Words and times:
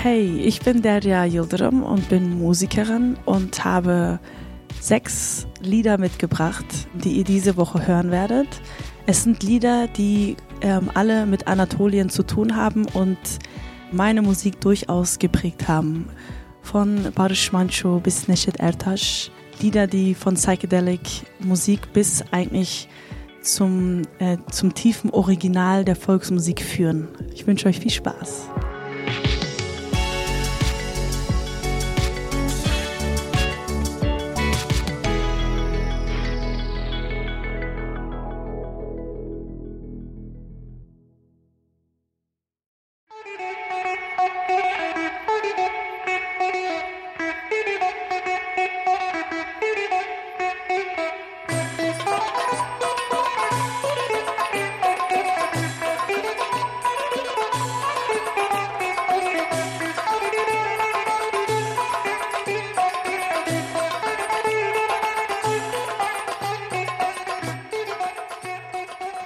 Hey, 0.00 0.40
ich 0.44 0.60
bin 0.60 0.80
Derya 0.80 1.24
Yildirim 1.24 1.82
und 1.82 2.08
bin 2.08 2.38
Musikerin 2.38 3.16
und 3.24 3.64
habe 3.64 4.20
sechs 4.80 5.48
Lieder 5.60 5.98
mitgebracht, 5.98 6.64
die 6.94 7.14
ihr 7.14 7.24
diese 7.24 7.56
Woche 7.56 7.84
hören 7.84 8.12
werdet. 8.12 8.46
Es 9.06 9.24
sind 9.24 9.42
Lieder, 9.42 9.88
die 9.88 10.36
ähm, 10.60 10.88
alle 10.94 11.26
mit 11.26 11.48
Anatolien 11.48 12.10
zu 12.10 12.22
tun 12.22 12.54
haben 12.54 12.86
und 12.94 13.18
meine 13.90 14.22
Musik 14.22 14.60
durchaus 14.60 15.18
geprägt 15.18 15.66
haben. 15.66 16.06
Von 16.62 17.12
Barış 17.16 17.50
Manço 17.50 17.98
bis 17.98 18.28
Neşet 18.28 18.60
Ertaş. 18.60 19.32
Lieder, 19.60 19.88
die 19.88 20.14
von 20.14 20.34
Psychedelic 20.34 21.24
Musik 21.40 21.92
bis 21.92 22.22
eigentlich 22.30 22.88
zum, 23.42 24.02
äh, 24.20 24.36
zum 24.48 24.74
tiefen 24.74 25.10
Original 25.10 25.84
der 25.84 25.96
Volksmusik 25.96 26.62
führen. 26.62 27.08
Ich 27.34 27.48
wünsche 27.48 27.66
euch 27.66 27.80
viel 27.80 27.90
Spaß. 27.90 28.48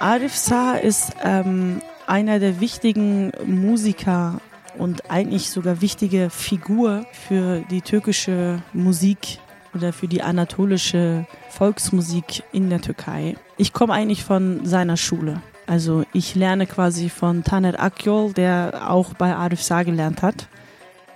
Arif 0.03 0.35
Sağ 0.35 0.73
ist 0.73 1.13
ähm, 1.23 1.81
einer 2.07 2.39
der 2.39 2.59
wichtigen 2.59 3.31
Musiker 3.45 4.41
und 4.77 5.09
eigentlich 5.09 5.49
sogar 5.49 5.79
wichtige 5.79 6.29
Figur 6.29 7.05
für 7.13 7.61
die 7.71 7.81
türkische 7.81 8.61
Musik 8.73 9.39
oder 9.73 9.93
für 9.93 10.09
die 10.09 10.21
anatolische 10.21 11.25
Volksmusik 11.51 12.43
in 12.51 12.69
der 12.69 12.81
Türkei. 12.81 13.37
Ich 13.55 13.71
komme 13.71 13.93
eigentlich 13.93 14.25
von 14.25 14.65
seiner 14.65 14.97
Schule. 14.97 15.41
Also 15.67 16.03
ich 16.11 16.35
lerne 16.35 16.67
quasi 16.67 17.07
von 17.07 17.45
Taner 17.45 17.81
Akyol, 17.81 18.33
der 18.33 18.91
auch 18.91 19.13
bei 19.13 19.33
Arif 19.33 19.63
Sağ 19.63 19.83
gelernt 19.83 20.21
hat. 20.21 20.49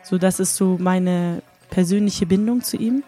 So, 0.01 0.17
das 0.17 0.39
ist 0.39 0.55
so 0.55 0.77
meine 0.79 1.41
persönliche 1.69 2.25
Bindung 2.25 2.63
zu 2.63 2.77
ihm. 2.77 3.03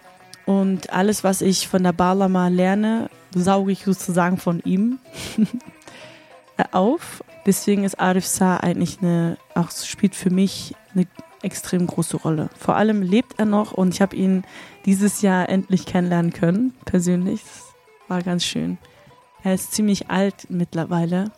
Und 0.50 0.92
alles, 0.92 1.24
was 1.24 1.44
ich 1.44 1.68
von 1.68 1.84
der 1.84 1.94
Balama 1.94 2.48
lerne, 2.48 3.12
sauge 3.36 3.72
ich 3.72 3.84
sozusagen 3.86 4.38
von 4.38 4.62
ihm 4.66 4.98
auf. 6.72 7.24
Deswegen 7.46 7.84
ist 7.84 8.00
Arif 8.00 8.26
Sa 8.26 8.58
eigentlich 8.58 8.98
eine, 9.00 9.38
auch 9.54 9.70
spielt 9.70 10.16
für 10.16 10.32
mich 10.32 10.74
eine 10.96 11.06
extrem 11.44 11.86
große 11.86 12.18
Rolle. 12.18 12.50
Vor 12.58 12.76
allem 12.76 13.04
lebt 13.04 13.38
er 13.38 13.46
noch 13.46 13.74
und 13.74 13.94
ich 13.94 14.02
habe 14.02 14.16
ihn 14.16 14.44
dieses 14.88 15.22
Jahr 15.22 15.50
endlich 15.50 15.86
kennenlernen 15.86 16.34
können, 16.34 16.74
persönlich. 16.84 17.44
Das 17.44 17.66
war 18.08 18.24
ganz 18.24 18.44
schön. 18.44 18.80
Er 19.44 19.54
ist 19.54 19.74
ziemlich 19.74 20.10
alt 20.10 20.48
mittlerweile. 20.50 21.32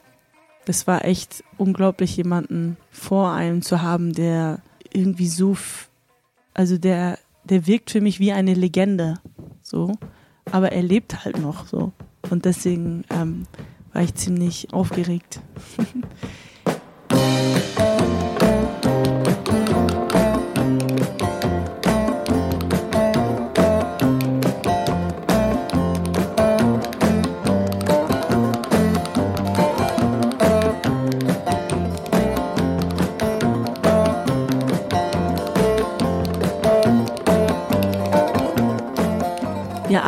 Es 0.66 0.88
war 0.88 1.04
echt 1.04 1.44
unglaublich, 1.58 2.16
jemanden 2.16 2.78
vor 2.92 3.34
einem 3.34 3.62
zu 3.62 3.82
haben, 3.82 4.14
der 4.14 4.62
irgendwie 4.94 5.28
so, 5.28 5.58
also 6.54 6.78
der 6.78 7.20
der 7.44 7.68
wirkt 7.68 7.92
für 7.92 8.02
mich 8.02 8.20
wie 8.20 8.32
eine 8.32 8.54
Legende. 8.54 9.16
So. 9.62 9.94
Aber 10.52 10.72
er 10.72 10.84
lebt 10.84 11.24
halt 11.24 11.40
noch 11.40 11.66
so. 11.68 11.92
Und 12.30 12.46
deswegen 12.46 13.04
ähm, 13.10 13.46
war 13.94 14.02
ich 14.02 14.16
ziemlich 14.16 14.74
aufgeregt. 14.74 15.42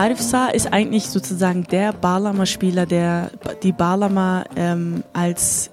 Arif 0.04 0.20
Sa 0.20 0.48
ist 0.48 0.74
eigentlich 0.74 1.08
sozusagen 1.08 1.64
der 1.64 1.94
Balama-Spieler, 1.94 2.86
der 2.86 3.32
die 3.64 3.72
Balama 3.72 4.44
ähm, 4.58 5.02
als 5.14 5.72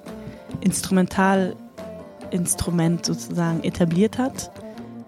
Instrumentalinstrument 0.60 3.04
sozusagen 3.04 3.64
etabliert 3.64 4.18
hat. 4.18 4.52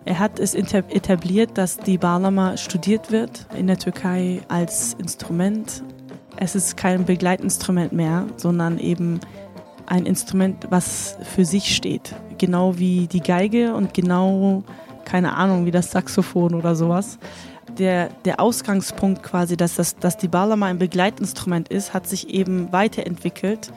Er 0.05 0.19
hat 0.19 0.41
es 0.41 0.57
etabliert, 0.57 1.57
dass 1.57 1.77
die 1.77 1.99
Balama 1.99 2.57
studiert 2.57 3.13
wird 3.13 3.47
in 3.57 3.69
der 3.69 3.79
Türkei 3.79 4.41
als 4.49 4.95
Instrument. 4.95 5.85
Es 6.39 6.57
ist 6.57 6.77
kein 6.77 7.05
Begleitinstrument 7.05 7.93
mehr, 7.93 8.27
sondern 8.39 8.81
eben 8.81 9.21
ein 9.87 10.05
Instrument, 10.05 10.67
was 10.71 11.17
für 11.23 11.45
sich 11.45 11.77
steht. 11.77 12.17
Genau 12.39 12.77
wie 12.77 13.07
die 13.07 13.21
Geige 13.21 13.75
und 13.75 13.95
genau, 13.95 14.65
keine 15.05 15.37
Ahnung, 15.37 15.65
wie 15.65 15.71
das 15.71 15.93
Saxophon 15.93 16.55
oder 16.55 16.75
sowas 16.75 17.21
der, 17.79 18.09
der 18.25 18.41
Ausgangspunkt 18.41 19.23
quasi, 19.23 19.57
dass, 19.57 19.77
das, 19.77 19.97
dass 19.97 20.17
die 20.17 20.29
Balama 20.29 20.67
ein 20.67 20.79
Begleitinstrument 20.79 21.69
ist, 21.69 21.95
hat 21.95 22.07
sich 22.07 22.29
eben 22.31 22.73
weiterentwickelt 22.73 23.73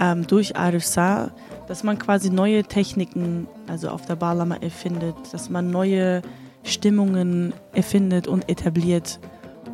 ähm, 0.00 0.26
durch 0.26 0.56
Arif 0.56 0.84
Sa, 0.84 1.30
dass 1.66 1.84
man 1.84 1.98
quasi 1.98 2.30
neue 2.30 2.64
Techniken 2.64 3.46
also 3.66 3.88
auf 3.88 4.06
der 4.06 4.16
Balama 4.16 4.56
erfindet, 4.56 5.16
dass 5.32 5.50
man 5.50 5.70
neue 5.70 6.22
Stimmungen 6.64 7.52
erfindet 7.72 8.26
und 8.26 8.48
etabliert 8.48 9.20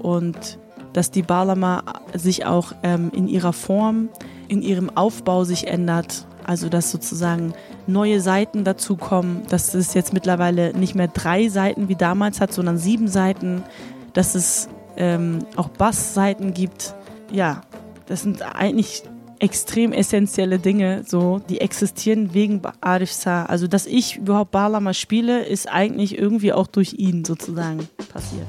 und 0.01 0.59
dass 0.93 1.11
die 1.11 1.23
Balama 1.23 1.83
sich 2.15 2.47
auch 2.47 2.73
ähm, 2.83 3.11
in 3.15 3.27
ihrer 3.27 3.53
Form, 3.53 4.11
in 4.49 4.63
ihrem 4.63 4.97
Aufbau 4.97 5.45
sich 5.45 5.67
ändert 5.67 6.27
also 6.45 6.69
dass 6.69 6.91
sozusagen 6.91 7.55
neue 7.87 8.21
Seiten 8.21 8.65
dazukommen, 8.65 9.43
dass 9.49 9.75
es 9.75 9.95
jetzt 9.95 10.13
mittlerweile 10.13 10.77
nicht 10.77 10.95
mehr 10.95 11.09
drei 11.09 11.49
Seiten 11.49 11.89
wie 11.89 11.97
damals 11.97 12.41
hat, 12.41 12.53
sondern 12.53 12.79
sieben 12.79 13.09
Seiten, 13.09 13.63
dass 14.13 14.35
es 14.35 14.69
ähm, 14.97 15.41
auch 15.57 15.69
Bassseiten 15.69 16.55
gibt. 16.55 16.95
Ja, 17.33 17.63
das 18.07 18.23
sind 18.23 18.43
eigentlich 18.43 19.03
extrem 19.39 19.93
essentielle 19.93 20.59
Dinge, 20.59 21.03
so, 21.07 21.41
die 21.49 21.61
existieren 21.61 22.33
wegen 22.35 22.63
Arif. 22.81 23.27
Also, 23.27 23.67
dass 23.67 23.87
ich 23.87 24.17
überhaupt 24.17 24.53
Balama 24.53 24.95
spiele, 24.95 25.45
ist 25.45 25.69
eigentlich 25.69 26.19
irgendwie 26.19 26.53
auch 26.53 26.67
durch 26.67 26.95
ihn 26.95 27.25
sozusagen 27.25 27.89
passiert. 28.13 28.47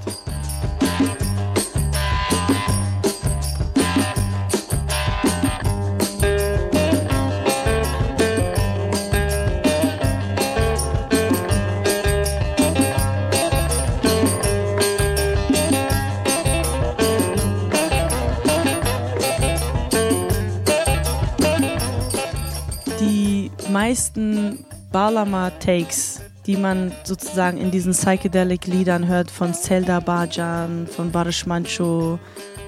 Meisten 23.85 24.65
Balama-Takes, 24.91 26.19
die 26.47 26.57
man 26.57 26.91
sozusagen 27.03 27.59
in 27.59 27.69
diesen 27.69 27.91
Psychedelic-Liedern 27.91 29.07
hört, 29.07 29.29
von 29.29 29.53
Zelda 29.53 29.99
Bajan, 29.99 30.87
von 30.87 31.11
Barish 31.11 31.45
Mancho 31.45 32.17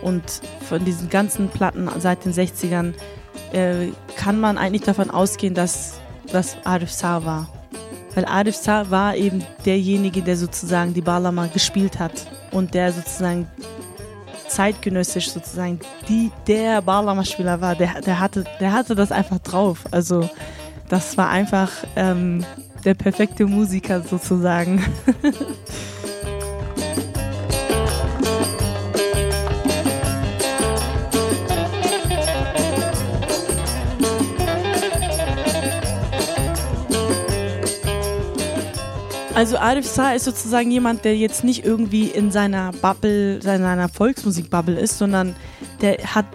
und 0.03 0.23
von 0.69 0.85
diesen 0.85 1.09
ganzen 1.09 1.49
Platten 1.49 1.89
seit 1.97 2.23
den 2.23 2.33
60ern, 2.33 2.93
äh, 3.51 3.87
kann 4.15 4.39
man 4.39 4.59
eigentlich 4.59 4.83
davon 4.83 5.09
ausgehen, 5.09 5.55
dass 5.55 5.95
das 6.31 6.55
Arif 6.65 6.91
Sa 6.91 7.25
war. 7.25 7.49
Weil 8.13 8.25
Arif 8.25 8.55
Sa 8.55 8.91
war 8.91 9.15
eben 9.15 9.43
derjenige, 9.65 10.21
der 10.21 10.37
sozusagen 10.37 10.93
die 10.93 11.01
Balama 11.01 11.47
gespielt 11.47 11.97
hat 11.97 12.27
und 12.51 12.75
der 12.75 12.93
sozusagen 12.93 13.47
zeitgenössisch 14.47 15.31
sozusagen 15.31 15.79
die, 16.07 16.31
der 16.45 16.83
Balama-Spieler 16.83 17.59
war. 17.59 17.75
Der, 17.75 18.01
der, 18.01 18.19
hatte, 18.19 18.43
der 18.59 18.71
hatte 18.71 18.93
das 18.93 19.11
einfach 19.11 19.39
drauf. 19.39 19.85
Also 19.89 20.29
das 20.89 21.17
war 21.17 21.29
einfach 21.29 21.71
ähm, 21.95 22.45
der 22.85 22.93
perfekte 22.93 23.45
Musiker 23.45 24.01
sozusagen. 24.01 24.83
Also 39.37 39.59
Arif 39.59 39.85
Sa 39.85 40.13
ist 40.13 40.25
sozusagen 40.25 40.71
jemand, 40.71 41.05
der 41.05 41.15
jetzt 41.15 41.43
nicht 41.43 41.63
irgendwie 41.63 42.07
in 42.07 42.31
seiner 42.31 42.71
Bubble, 42.71 43.35
in 43.35 43.41
seiner 43.41 43.87
Volksmusikbubble 43.87 44.79
ist, 44.79 44.97
sondern 44.97 45.35
der 45.81 45.97
hat 46.15 46.25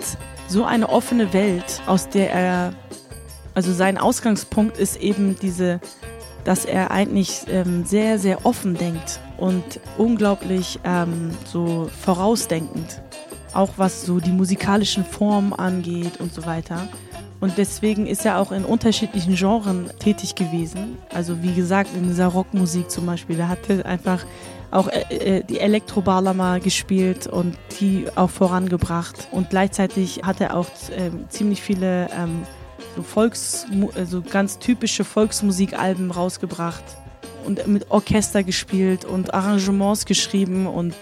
so 0.46 0.64
eine 0.64 0.88
offene 0.88 1.32
Welt, 1.32 1.82
aus 1.86 2.08
der 2.10 2.32
er, 2.32 2.74
also 3.54 3.72
sein 3.72 3.98
Ausgangspunkt 3.98 4.78
ist 4.78 4.96
eben 4.96 5.36
diese, 5.40 5.80
dass 6.44 6.64
er 6.64 6.90
eigentlich 6.90 7.42
ähm, 7.48 7.84
sehr, 7.84 8.18
sehr 8.18 8.46
offen 8.46 8.76
denkt 8.76 9.20
und 9.36 9.80
unglaublich 9.98 10.80
ähm, 10.84 11.30
so 11.44 11.90
vorausdenkend, 12.04 13.02
auch 13.52 13.70
was 13.76 14.06
so 14.06 14.20
die 14.20 14.32
musikalischen 14.32 15.04
Formen 15.04 15.52
angeht 15.52 16.20
und 16.20 16.32
so 16.32 16.46
weiter. 16.46 16.88
Und 17.40 17.58
deswegen 17.58 18.06
ist 18.06 18.24
er 18.24 18.38
auch 18.38 18.52
in 18.52 18.64
unterschiedlichen 18.64 19.34
Genren 19.34 19.90
tätig 19.98 20.36
gewesen. 20.36 20.96
Also 21.12 21.42
wie 21.42 21.52
gesagt, 21.52 21.90
in 21.96 22.06
dieser 22.06 22.28
Rockmusik 22.28 22.88
zum 22.88 23.04
Beispiel. 23.04 23.36
Da 23.36 23.48
hat 23.48 23.58
er 23.68 23.84
einfach 23.84 24.24
auch 24.70 24.86
äh, 24.86 25.38
äh 25.38 25.42
die 25.42 25.58
Elektrobalama 25.58 26.58
gespielt 26.58 27.26
und 27.26 27.58
die 27.80 28.06
auch 28.14 28.30
vorangebracht. 28.30 29.26
Und 29.32 29.50
gleichzeitig 29.50 30.20
hat 30.24 30.40
er 30.40 30.56
auch 30.56 30.68
äh, 30.90 31.10
ziemlich 31.30 31.60
viele 31.60 32.08
ähm, 32.16 32.46
so 32.96 33.02
Volks, 33.02 33.66
also 33.94 34.22
ganz 34.22 34.58
typische 34.58 35.04
Volksmusikalben 35.04 36.10
rausgebracht 36.10 36.84
und 37.46 37.66
mit 37.66 37.90
Orchester 37.90 38.42
gespielt 38.42 39.04
und 39.04 39.34
Arrangements 39.34 40.04
geschrieben 40.06 40.66
und 40.66 40.94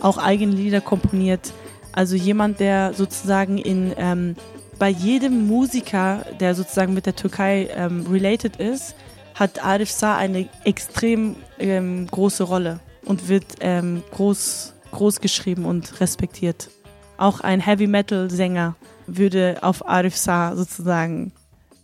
auch 0.00 0.18
eigene 0.18 0.52
Lieder 0.52 0.80
komponiert. 0.80 1.52
Also 1.92 2.16
jemand, 2.16 2.60
der 2.60 2.94
sozusagen 2.94 3.58
in 3.58 3.92
ähm, 3.96 4.36
bei 4.78 4.88
jedem 4.88 5.46
Musiker, 5.46 6.24
der 6.40 6.54
sozusagen 6.54 6.94
mit 6.94 7.06
der 7.06 7.14
Türkei 7.14 7.68
ähm, 7.74 8.06
related 8.10 8.56
ist, 8.56 8.94
hat 9.34 9.62
Arif 9.64 9.90
Sa 9.90 10.16
eine 10.16 10.48
extrem 10.64 11.36
ähm, 11.58 12.06
große 12.06 12.44
Rolle 12.44 12.80
und 13.04 13.28
wird 13.28 13.44
ähm, 13.60 14.02
groß, 14.10 14.74
groß 14.92 15.20
geschrieben 15.20 15.66
und 15.66 16.00
respektiert. 16.00 16.70
Auch 17.18 17.40
ein 17.40 17.60
Heavy 17.60 17.86
Metal 17.86 18.30
Sänger 18.30 18.74
würde 19.16 19.58
auf 19.62 19.86
Arif 19.88 20.16
Sa 20.16 20.56
sozusagen, 20.56 21.32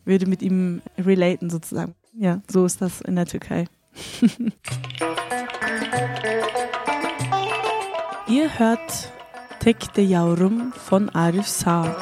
würde 0.05 0.27
mit 0.27 0.43
ihm 0.43 0.83
relaten 0.99 1.51
sozusagen. 1.51 1.95
Ja, 2.19 2.41
so 2.51 2.65
ist 2.65 2.81
das 2.81 3.01
in 3.01 3.17
der 3.17 3.27
Türkei. 3.27 3.67
Ihr 8.29 8.59
hört 8.59 9.13
Tek 9.61 9.95
de 9.95 10.05
Yaurum 10.05 10.73
von 10.73 11.09
Arif 11.11 11.47
Sa. 11.47 11.95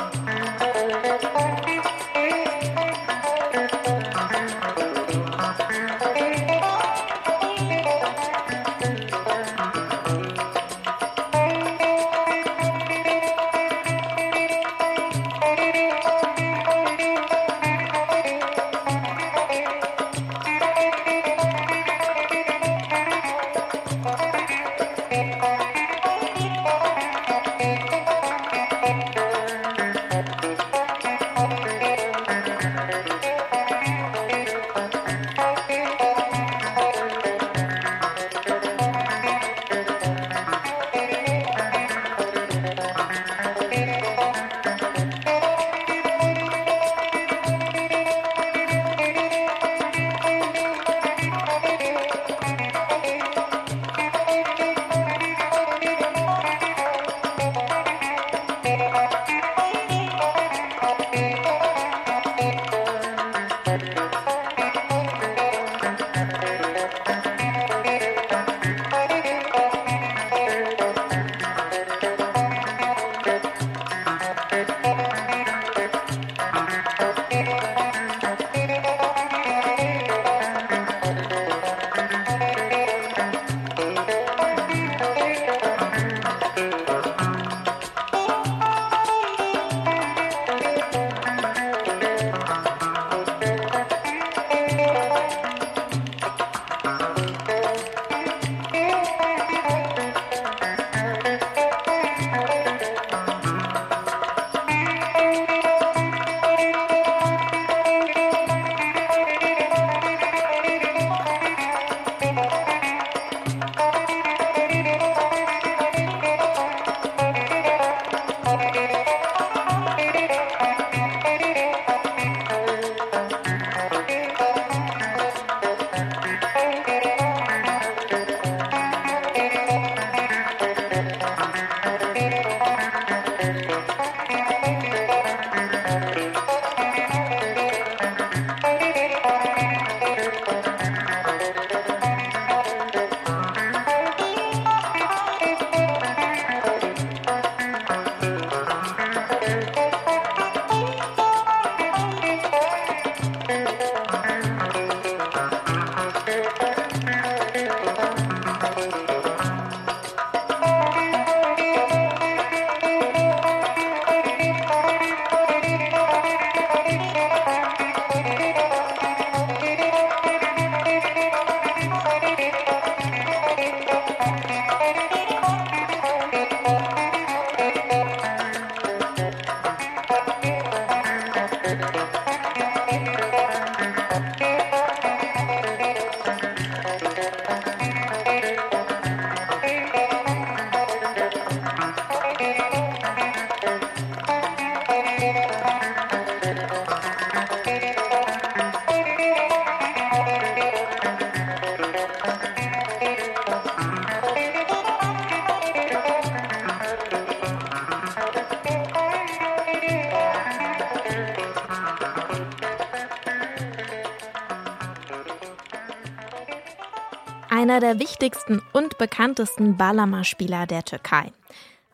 Einer 217.54 217.78
der 217.78 218.00
wichtigsten 218.00 218.60
und 218.72 218.98
bekanntesten 218.98 219.76
Balama-Spieler 219.76 220.66
der 220.66 220.84
Türkei. 220.84 221.30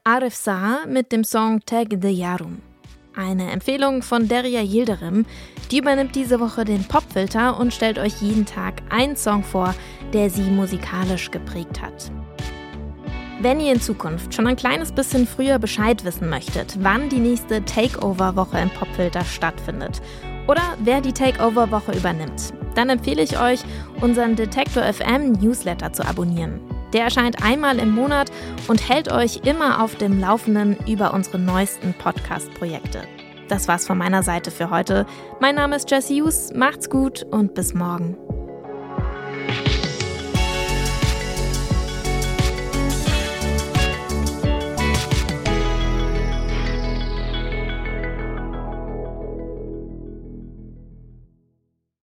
Arif 0.05 0.35
Saha 0.35 0.87
mit 0.89 1.13
dem 1.13 1.23
Song 1.23 1.61
Tag 1.67 2.01
de 2.01 2.11
Yarum. 2.11 2.63
Eine 3.15 3.51
Empfehlung 3.51 4.03
von 4.03 4.27
Derya 4.27 4.63
Yildirim, 4.63 5.27
die 5.71 5.79
übernimmt 5.79 6.15
diese 6.15 6.41
Woche 6.41 6.65
den 6.65 6.85
Popfilter 6.85 7.61
und 7.61 7.75
stellt 7.75 7.99
euch 7.99 8.23
jeden 8.23 8.47
Tag 8.47 8.81
einen 8.89 9.17
Song 9.17 9.45
vor, 9.45 9.75
der 10.15 10.31
sie 10.31 10.51
musikalisch 10.51 11.31
geprägt 11.31 11.83
hat. 11.83 12.11
Wenn 13.43 13.61
ihr 13.61 13.75
in 13.75 13.83
Zukunft 13.83 14.33
schon 14.33 14.47
ein 14.47 14.57
kleines 14.57 14.93
bisschen 14.93 15.27
früher 15.27 15.59
Bescheid 15.59 16.07
wissen 16.07 16.31
möchtet, 16.31 16.79
wann 16.81 17.11
die 17.11 17.21
nächste 17.21 17.63
Takeover-Woche 17.67 18.59
im 18.59 18.71
Popfilter 18.71 19.27
stattfindet 19.27 20.01
oder 20.49 20.63
wer 20.79 21.03
die 21.03 21.13
Takeover-Woche 21.13 21.93
übernimmt, 21.93 22.55
dann 22.75 22.89
empfehle 22.89 23.23
ich 23.23 23.41
euch, 23.41 23.61
unseren 24.01 24.37
Detektor 24.37 24.83
FM 24.83 25.33
Newsletter 25.33 25.93
zu 25.93 26.07
abonnieren. 26.07 26.61
Der 26.93 27.05
erscheint 27.05 27.43
einmal 27.43 27.79
im 27.79 27.93
Monat 27.93 28.31
und 28.69 28.89
hält 28.89 29.13
euch 29.13 29.41
immer 29.45 29.83
auf 29.83 29.95
dem 29.97 30.19
Laufenden 30.19 30.77
über 30.89 31.15
unsere 31.15 31.39
neuesten 31.39 31.95
Podcast-Projekte. 31.95 33.03
Das 33.49 33.69
war's 33.69 33.87
von 33.87 33.99
meiner 33.99 34.23
Seite 34.23 34.51
für 34.51 34.71
heute. 34.71 35.07
Mein 35.41 35.57
Name 35.57 35.77
ist 35.77 35.91
Jesse 35.91 36.15
Hughes, 36.15 36.53
macht's 36.55 36.89
gut 36.89 37.25
und 37.31 37.55
bis 37.55 37.75
morgen. 37.75 38.17